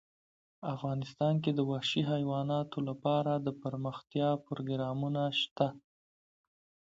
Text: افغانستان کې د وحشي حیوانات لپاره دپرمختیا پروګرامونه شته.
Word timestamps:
افغانستان 0.75 1.33
کې 1.43 1.51
د 1.53 1.59
وحشي 1.69 2.01
حیوانات 2.11 2.69
لپاره 2.87 3.31
دپرمختیا 3.47 4.29
پروګرامونه 4.45 5.21
شته. 5.41 5.67